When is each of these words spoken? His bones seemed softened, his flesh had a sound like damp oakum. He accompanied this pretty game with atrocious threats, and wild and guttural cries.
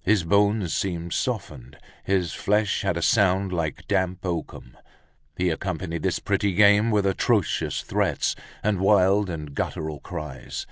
His 0.00 0.24
bones 0.24 0.74
seemed 0.74 1.12
softened, 1.12 1.78
his 2.02 2.32
flesh 2.32 2.82
had 2.82 2.96
a 2.96 3.00
sound 3.00 3.52
like 3.52 3.86
damp 3.86 4.26
oakum. 4.26 4.76
He 5.36 5.50
accompanied 5.50 6.02
this 6.02 6.18
pretty 6.18 6.52
game 6.54 6.90
with 6.90 7.06
atrocious 7.06 7.82
threats, 7.82 8.34
and 8.64 8.80
wild 8.80 9.30
and 9.30 9.54
guttural 9.54 10.00
cries. 10.00 10.66